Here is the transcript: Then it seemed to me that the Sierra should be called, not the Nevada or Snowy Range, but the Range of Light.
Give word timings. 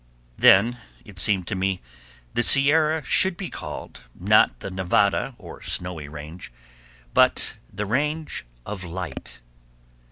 Then 0.37 0.79
it 1.05 1.19
seemed 1.19 1.45
to 1.45 1.55
me 1.55 1.75
that 2.29 2.33
the 2.41 2.41
Sierra 2.41 3.03
should 3.03 3.37
be 3.37 3.51
called, 3.51 4.05
not 4.19 4.61
the 4.61 4.71
Nevada 4.71 5.35
or 5.37 5.61
Snowy 5.61 6.09
Range, 6.09 6.51
but 7.13 7.57
the 7.71 7.85
Range 7.85 8.43
of 8.65 8.83
Light. 8.83 9.41